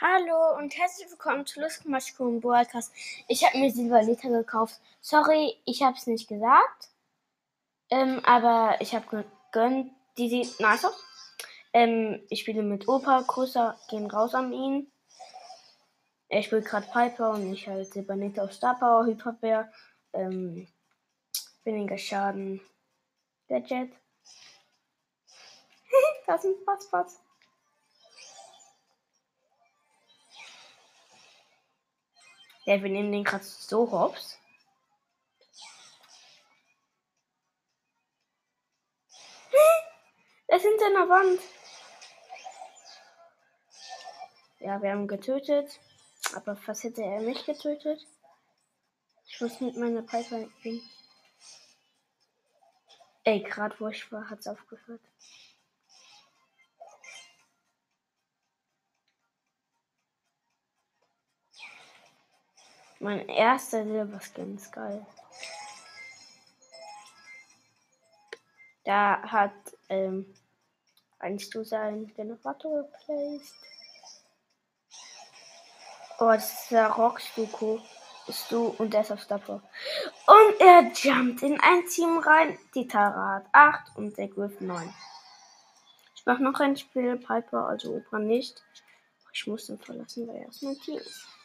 [0.00, 2.90] Hallo und herzlich willkommen zu Lustmaschkuren Podcast.
[3.26, 4.80] Ich habe mir Silberliter gekauft.
[5.02, 6.88] Sorry, ich habe es nicht gesagt.
[7.90, 9.92] Ähm, aber ich habe gegönnt.
[10.16, 11.04] Die sieht nice aus.
[11.74, 13.20] Ähm, ich spiele mit Opa.
[13.26, 14.90] Grüße gehen raus an ihn.
[16.28, 19.70] Er spielt gerade Piper und ich halt Silberliter auf Star Power, Hyperbär.
[20.14, 20.66] Ähm,
[21.64, 22.62] weniger Schaden.
[23.48, 23.92] Gadget.
[26.26, 27.27] das ist ein Spaß.
[32.68, 34.38] Ja, wir nehmen den gerade so hops.
[40.48, 41.40] Er ist hinter einer Wand.
[44.58, 45.80] Ja, wir haben getötet.
[46.34, 48.06] Aber fast hätte er mich getötet.
[49.26, 50.82] Ich muss mit meiner Pipeline gehen.
[53.24, 55.00] Ey, gerade wo ich war, hat's aufgehört.
[63.00, 65.06] Mein erster Silberskin ist geil.
[68.84, 69.52] Da hat
[69.88, 70.34] ähm,
[71.18, 73.54] einst du seinen Generator replaced.
[76.18, 77.80] Oh, das ist der Rockstuko.
[78.26, 79.62] Ist du und der ist auf Stopper.
[80.26, 82.58] Und er jumpt in ein Team rein.
[82.74, 84.92] Die Tara hat 8 und der Griff 9.
[86.14, 88.62] Ich mache noch ein Spiel, Piper, also Opa nicht.
[89.32, 91.37] Ich muss ihn verlassen, weil er aus meinem Team ist.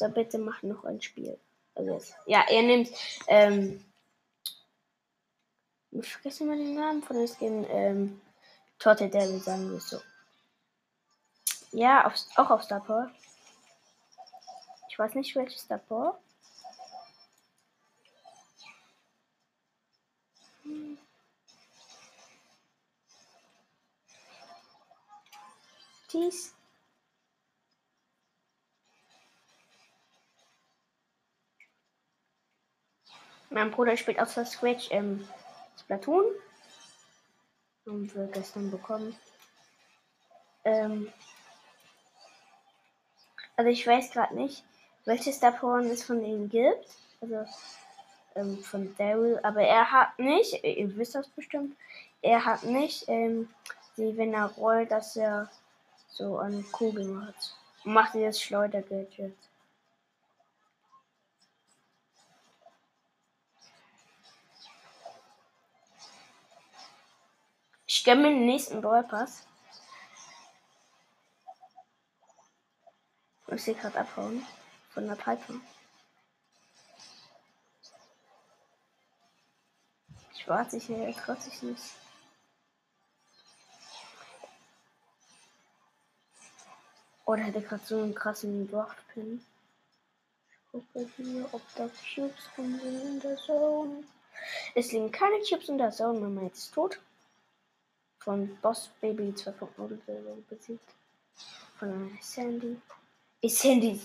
[0.00, 1.38] So, bitte mach noch ein Spiel.
[1.74, 2.00] Also.
[2.24, 2.88] Ja, er nimmt.
[3.26, 3.84] Ähm,
[5.90, 7.66] ich vergesse mal den Namen von dem Skin.
[7.68, 8.20] Ähm,
[8.78, 10.00] Torte Devil, sagen wir so.
[11.72, 13.10] Ja, auf, auch auf Star.
[14.88, 16.18] Ich weiß nicht, welches Star Power.
[26.10, 26.54] Dies
[33.60, 35.28] Mein Bruder spielt auf der Switch im
[35.78, 36.24] Splatoon.
[37.86, 39.14] Haben wir gestern bekommen.
[40.64, 41.12] Ähm
[43.58, 44.64] also ich weiß gerade nicht,
[45.04, 46.86] welches davon es von ihnen gibt.
[47.20, 47.44] Also
[48.34, 49.38] ähm, von Daryl.
[49.42, 51.76] Aber er hat nicht, ihr wisst das bestimmt,
[52.22, 53.50] er hat nicht, ähm,
[53.98, 55.50] die, wenn er rollt, dass er
[56.08, 57.54] so eine Kugel macht.
[57.84, 59.36] Macht dieses Schleudergadget.
[68.00, 69.42] Ich gönne mir den nächsten Ballpass.
[73.48, 74.42] Ich sehe gerade abhauen
[74.88, 75.60] von der Pipe.
[80.32, 81.82] Ich warte ich hier, traut nicht.
[87.26, 89.44] Oder hätte gerade so einen krassen Dorfpin.
[90.72, 94.04] Ich gucke hier, ob da Cubes sind in der Zone.
[94.74, 96.98] Es liegen keine Cubes in der Zone, Mama jetzt tot
[98.20, 100.94] von Boss Baby 2.0 besiegt.
[101.78, 102.76] Von Sandy.
[103.40, 104.00] Ist Sandy.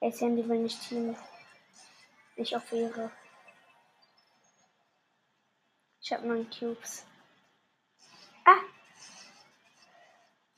[0.00, 1.16] Ey, Sandy will nicht Team.
[2.36, 3.10] Ich auf Ehre.
[6.00, 7.04] Ich hab neun Cubes.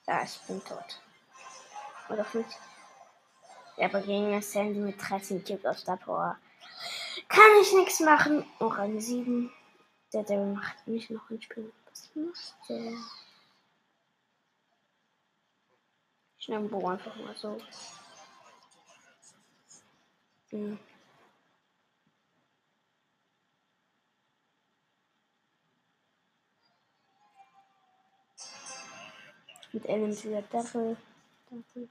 [0.06, 1.00] Ja, ich bin tot.
[2.08, 2.26] Oder
[3.78, 6.38] aber gegen das Sandy mit 13 Cubes aus der Power
[7.28, 8.44] kann ich nichts machen.
[8.60, 9.50] Oh, Rang 7.
[10.12, 11.72] Der, der macht mich noch ein Spiel.
[11.90, 12.92] Was macht der?
[16.38, 17.58] Ich nehme Bo einfach mal so.
[20.50, 20.78] Hm.
[29.74, 30.96] Mit Ellen wieder Devil.
[31.50, 31.88] Danke.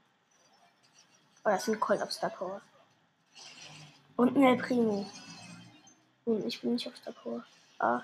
[1.44, 2.62] Oh, das ein Colt auf Star Power.
[4.16, 5.04] Und ein El Primo.
[6.24, 7.44] Und ich bin nicht auf Star Power.
[7.78, 8.00] Ah.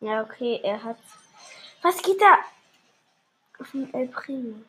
[0.00, 0.98] Ja, okay, er hat.
[1.82, 2.38] Was geht da?
[3.58, 4.64] Auf dem El Primo.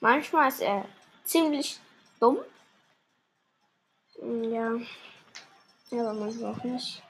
[0.00, 0.88] Manchmal ist er
[1.22, 1.78] ziemlich
[2.20, 2.38] dumm?
[4.20, 4.70] Hm, ja.
[5.92, 7.02] aber manchmal auch nicht.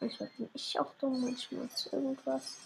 [0.00, 2.56] Manchmal bin ich auch dumm, manchmal zu irgendwas.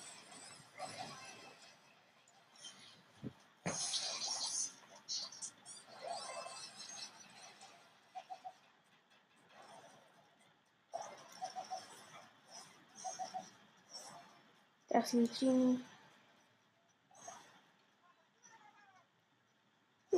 [14.88, 15.80] Das sind Genie.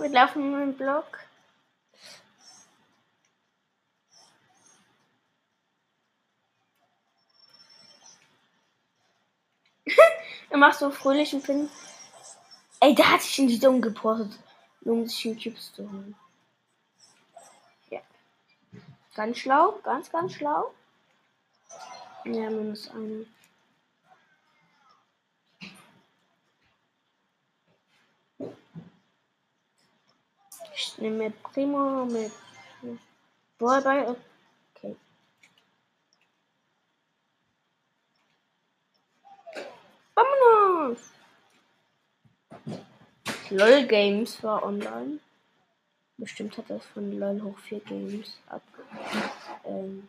[0.03, 1.21] Wir laufen im Block.
[10.51, 11.71] er macht so fröhlichen Film.
[12.81, 14.41] Ey, da hat sich in die Dumm gepostet,
[14.81, 16.17] um sich einen Cubes zu holen.
[17.91, 18.01] Ja.
[19.15, 20.75] Ganz schlau, ganz, ganz schlau.
[22.25, 23.25] Ja, minus eine.
[31.03, 32.31] Nehme Primo mit
[33.59, 34.15] Ballball.
[34.73, 34.97] Okay.
[40.15, 41.01] Vamonos!
[43.51, 45.19] LOL Games war online.
[46.19, 48.63] Bestimmt hat das von LOL hoch 4 Games ab.
[49.65, 50.09] Ähm.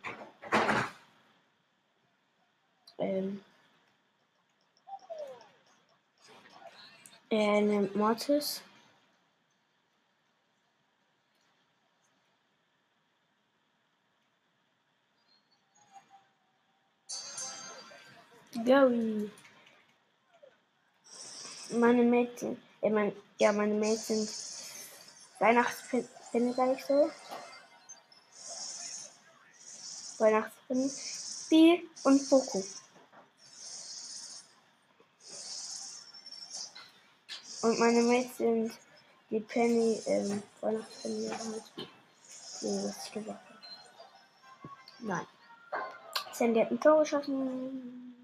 [2.98, 3.44] Ähm.
[7.30, 8.62] Er nimmt Mortis.
[18.62, 19.30] Gary.
[21.70, 24.30] Meine Mädchen, äh, mein, ja, meine Mates sind
[25.40, 27.10] Weihnachtsfinde, sag ich so.
[30.18, 32.62] Weihnachtsfinde, Spiel und Foku.
[37.62, 38.72] Und meine sind
[39.30, 40.42] die Penny, ähm.
[40.62, 41.30] Nee,
[42.84, 43.58] was ich gesagt habe.
[45.00, 45.26] Nein.
[46.32, 48.14] Sandy hat ein Tor geschossen.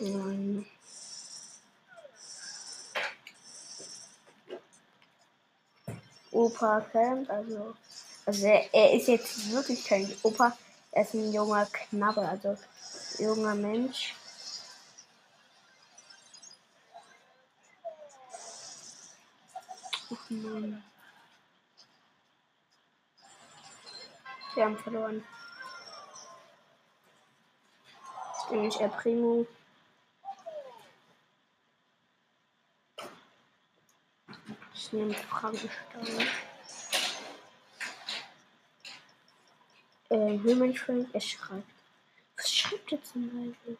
[0.00, 0.66] Nein.
[6.32, 7.74] Opa camp, also.
[8.24, 10.56] Also er, er, ist jetzt wirklich kein Opa,
[10.92, 12.56] er ist ein junger Knabe, also
[13.18, 14.14] junger Mensch.
[20.12, 20.82] Ach Mann.
[24.54, 25.24] Wir haben verloren.
[28.48, 29.46] Bin ich El.
[34.90, 35.70] Ich nehme Fragenstein.
[40.08, 41.70] Äh, Human Frank, er schreibt.
[42.36, 43.78] Was schreibt er zum Beispiel?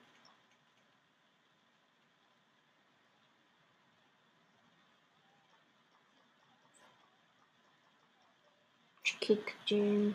[9.21, 10.15] Kick den.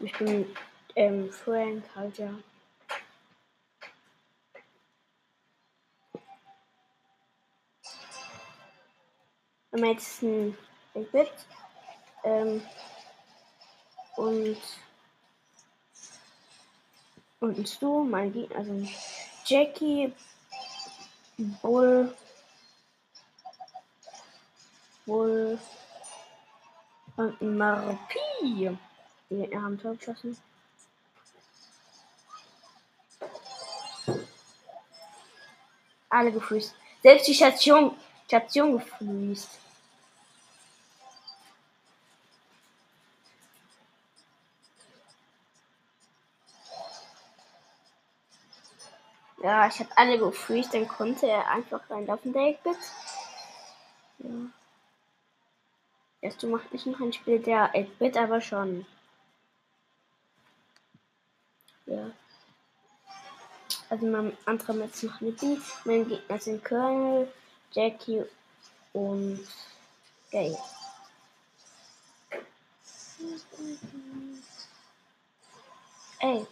[0.00, 0.46] Ich bin
[0.96, 2.34] ähm, Frank halt ja.
[9.82, 10.56] Letzten
[10.94, 11.32] Bit.
[12.24, 12.62] Ähm,
[14.16, 14.58] und
[17.40, 18.86] und Stu, mein Gegner, also
[19.46, 20.12] Jackie,
[21.62, 22.14] Bull,
[25.06, 25.58] Bull
[27.16, 28.76] und ein Marpi.
[29.30, 29.96] Die haben Tor.
[36.10, 36.74] Alle gefreest.
[37.02, 37.96] Selbst die Station,
[38.26, 39.48] Station gefreest.
[49.50, 52.78] Ja, ich habe alle gefreest, dann konnte er einfach reinlaufen, der Eggbit.
[54.20, 54.28] Ja.
[56.20, 58.86] Erst du machst nicht noch ein Spiel der 8-Bit, aber schon.
[61.86, 62.12] Ja.
[63.88, 65.60] Also mein anderer Metz noch mit ihm.
[65.84, 67.32] Mein Gegner sind Colonel,
[67.72, 68.24] Jackie
[68.92, 69.40] und
[70.30, 70.56] Gay.
[76.20, 76.46] Ey.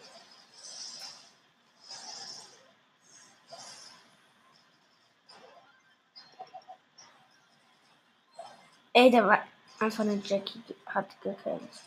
[8.99, 9.39] Ey, der war
[9.79, 11.85] einfach eine Jackie hat gekämpft.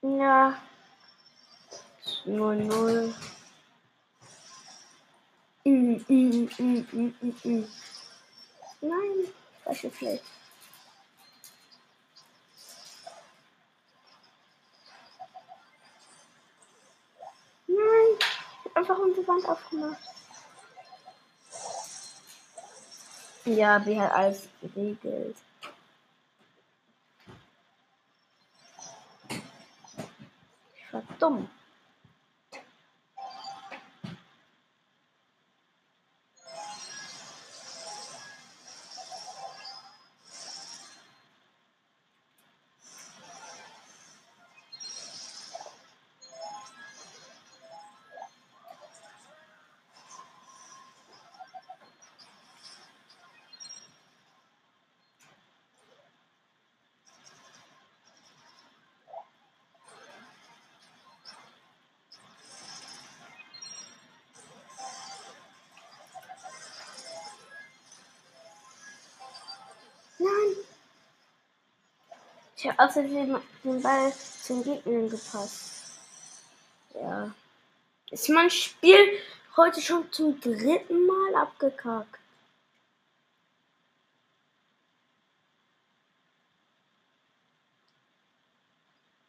[0.00, 0.56] Ja.
[2.24, 3.12] 0-0.
[5.66, 5.70] Mm,
[6.08, 7.68] mm, mm, mm, mm, mm.
[8.80, 9.28] Nein,
[9.62, 10.22] falsche Feld.
[17.66, 17.76] Nein,
[18.18, 20.13] ich hab einfach unsere Wand aufgemacht.
[23.44, 25.36] Ja, wie halt alles geregelt.
[30.76, 30.94] Ich
[72.64, 76.00] Ich habe außerdem den Ball zum Gegner gepasst.
[76.94, 77.30] Ja.
[78.10, 79.20] Ist mein Spiel
[79.54, 82.18] heute schon zum dritten Mal abgekackt.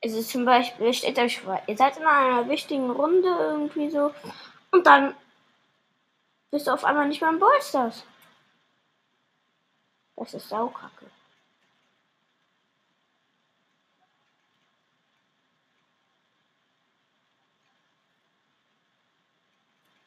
[0.01, 4.13] Also zum Beispiel steht euch vor, ihr seid in einer wichtigen Runde irgendwie so
[4.71, 5.13] und dann
[6.51, 8.05] bist du auf einmal nicht mehr im Ballstars.
[10.15, 11.07] Das ist saukacke.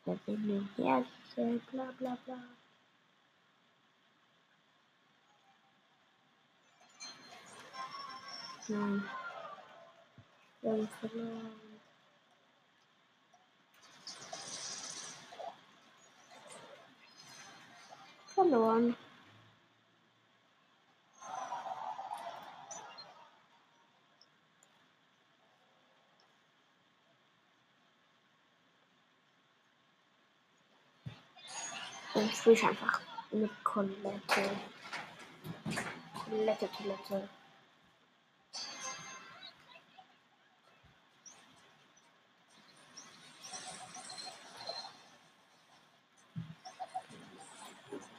[0.08, 2.38] Verbindung herstellen, bla bla bla.
[8.68, 9.04] Nein.
[10.60, 11.50] Wir haben verloren.
[18.34, 18.96] Verloren.
[18.96, 19.07] Dann
[32.26, 34.50] spiele ich einfach mit Colette.
[36.24, 37.28] Colette, Toilette.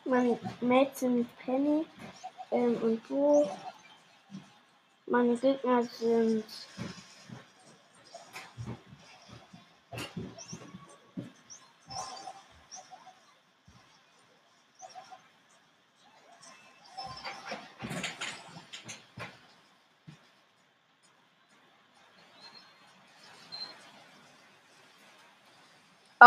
[0.06, 1.86] Meine Mates sind Penny
[2.51, 3.50] ähm, und Bo.
[5.06, 6.44] Meine Gegner sind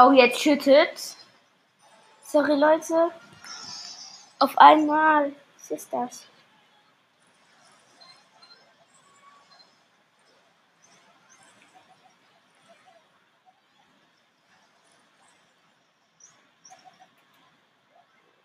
[0.05, 1.17] Oh, jetzt schüttet.
[2.25, 3.13] Sorry, Leute.
[4.41, 5.33] Auf einmal.
[5.57, 6.27] Was ist das?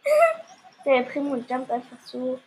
[0.85, 2.39] Der Primo jumpt einfach so.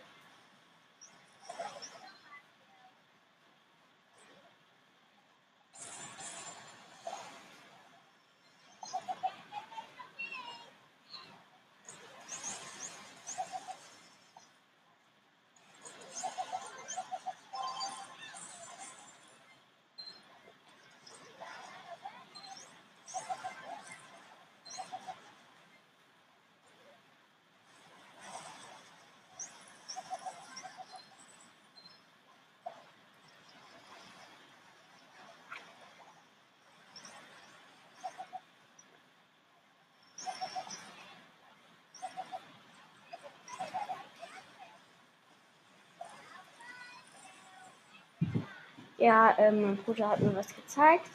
[49.01, 51.09] Ja, ähm, mein Bruder hat mir was gezeigt.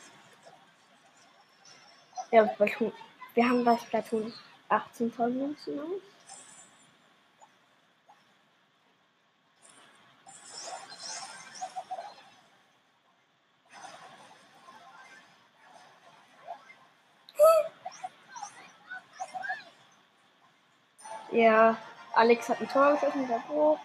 [2.31, 2.49] Ja,
[3.35, 4.33] wir haben bei Splatoon
[4.69, 6.01] 18.000 Münzen aus.
[21.31, 21.77] Ja,
[22.15, 23.77] Alex hat ein Tor geschossen, der Bo.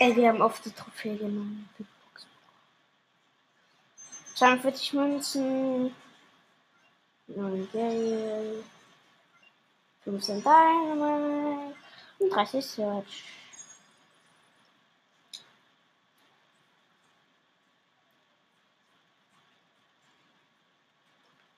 [0.00, 1.68] Ey, wir haben oft die Trophäe genommen.
[4.36, 5.94] 42 Münzen.
[7.26, 8.64] 9 Geld.
[10.04, 11.74] 15 Dynamite.
[12.20, 13.24] Und 30 Search.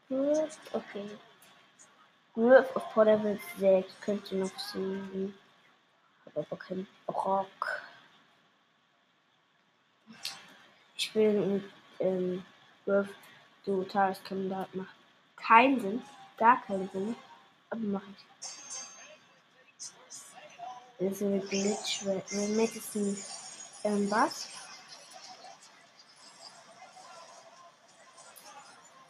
[0.08, 1.10] Gut, okay.
[2.32, 5.34] Griff auf Power Level 6 könnte noch sehen.
[6.34, 7.89] Aber kein Brock.
[11.00, 11.64] Ich will mit
[11.98, 12.44] ähm,
[12.84, 13.08] Birth
[13.64, 14.94] du Tageskandidat macht
[15.34, 16.02] keinen Sinn.
[16.36, 17.16] Gar keinen Sinn.
[17.70, 18.46] Aber mache ich.
[20.98, 22.30] Ist ein Glitch, Matt
[22.76, 23.16] ist ein
[23.84, 24.50] ähm, was?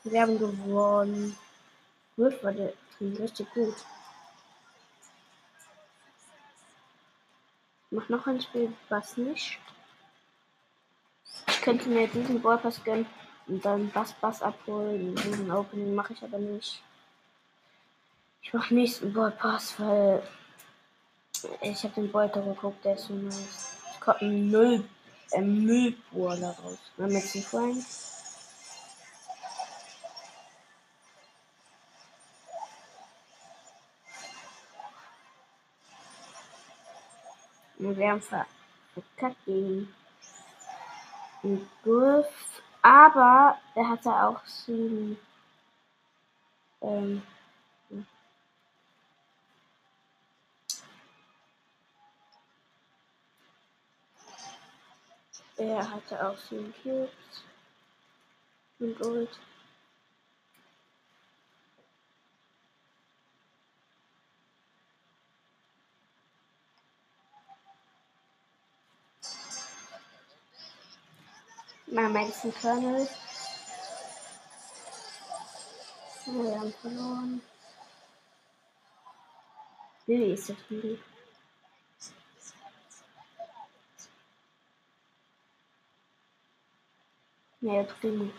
[0.05, 1.37] Wir haben gewonnen.
[2.15, 3.75] Wirf war der richtig gut.
[7.91, 9.59] Mach noch ein Spiel, was nicht
[11.63, 13.07] könnte mir diesen Ballpass gönnen
[13.47, 15.15] und dann Bass Bass abholen.
[15.15, 16.83] Diesen Opening mache ich aber nicht.
[18.43, 20.23] Ich mache nächsten Ballpass, weil
[21.63, 23.77] ich habe den Bolter geguckt, der ist so nice.
[23.93, 24.85] Ich kommt ein Müll,
[25.33, 26.79] ein Müllbohrer raus.
[26.97, 27.85] Wir jetzt einen Frank.
[37.79, 39.95] Wir haben verkackt gegen
[41.43, 45.19] Griff, aber er hatte auch so ein,
[46.83, 47.23] ähm,
[55.57, 57.45] er hatte auch so ein Cubes
[58.79, 59.29] und
[71.93, 73.09] Mein Medicine Kernel.
[76.27, 77.43] Wir haben verloren.
[80.07, 81.01] Lily ist das Lily.
[87.61, 88.33] Nee, das Lily.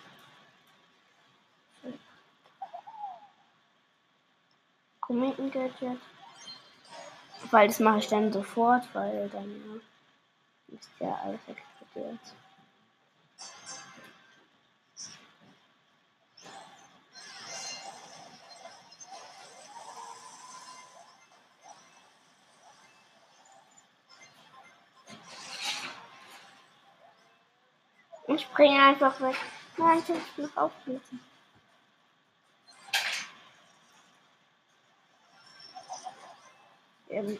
[5.02, 6.00] Kometen-Gadget.
[7.50, 9.82] Weil das mache ich dann sofort, weil dann
[10.70, 12.20] ja, ist ja alles explodiert.
[28.34, 29.36] Ich springe einfach weg.
[29.78, 31.20] Nein, ich muss noch aufblitzen.
[37.10, 37.38] Ähm.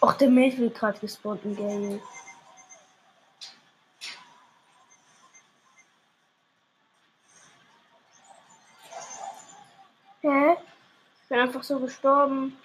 [0.00, 2.00] Och, der Mate wird gerade gespawnt im.
[10.20, 10.56] Hä?
[11.22, 12.56] Ich bin einfach so gestorben.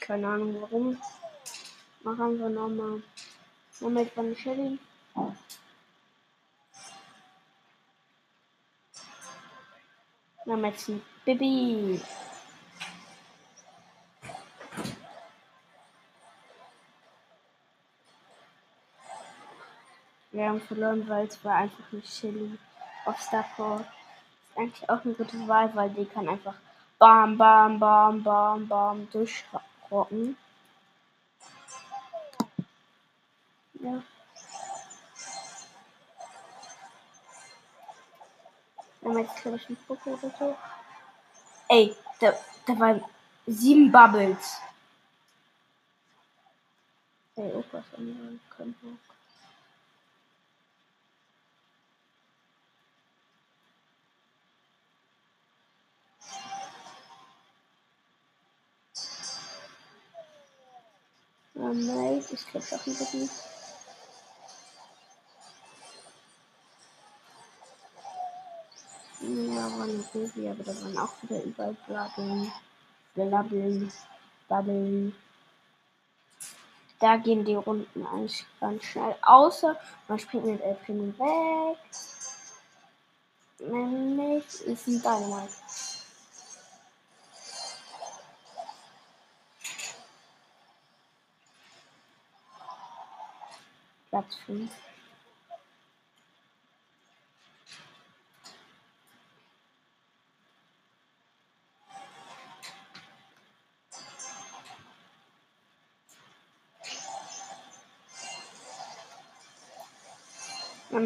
[0.00, 1.00] Keine Ahnung warum.
[2.02, 3.02] Machen wir nochmal.
[3.80, 4.78] Moment, von Shelly.
[10.62, 12.00] Jetzt ein Baby.
[20.30, 22.58] Wir haben verloren, weil es war einfach nicht Chili
[23.04, 23.82] auf Starport.
[23.82, 26.54] Ist eigentlich auch eine gute Wahl, weil die kann einfach
[26.98, 30.36] bam, bam, bam, bam, bam durchrocken.
[33.74, 34.02] Ja.
[39.04, 40.56] Wir haben jetzt, glaube ich, einen Poké oder so.
[41.68, 42.32] Ey, da,
[42.66, 43.04] da waren
[43.46, 44.60] sieben Bubbles.
[47.36, 48.98] Ey, Opas anhören können.
[61.56, 63.30] Oh nein, ich glaube auch ein
[69.84, 72.52] eine Baby, aber da waren auch wieder überall Blabbeln,
[73.14, 73.92] Blabbeln,
[74.48, 75.14] Babbeln.
[76.98, 79.76] Da gehen die Runden eigentlich ganz schnell, außer
[80.08, 81.78] man springt mit Elfingen weg.
[83.58, 85.52] Nämlich ist ein Dynamite.
[94.10, 94.70] Platz 5.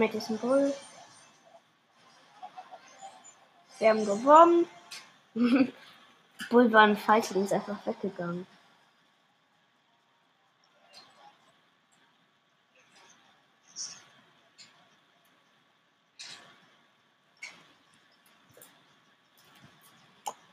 [0.01, 0.73] Ist ein Bull.
[3.79, 4.67] Wir haben gewonnen.
[6.51, 8.47] Bull war ein Feigling, ist einfach weggegangen.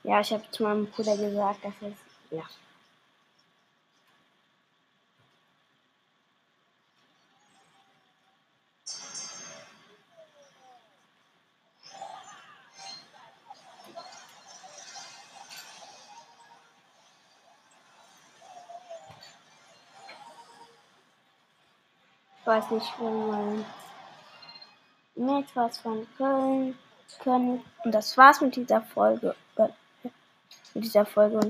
[0.03, 1.93] Ja, ich habe zu meinem Bruder gesagt, dass es.
[2.31, 2.43] Ja.
[22.55, 23.65] Weiß nicht, wo mein
[25.15, 26.77] Netz was von Köln
[27.19, 27.61] können.
[27.83, 29.35] Und das war's mit dieser Folge.
[30.73, 31.43] Mit dieser Folge und